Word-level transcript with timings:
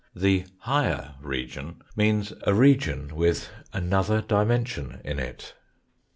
The" 0.15 0.47
higher 0.61 1.13
region" 1.21 1.83
means 1.95 2.33
a 2.47 2.55
region 2.55 3.13
with 3.13 3.51
another 3.71 4.19
dimension 4.19 4.99
in 5.05 5.19
it. 5.19 5.53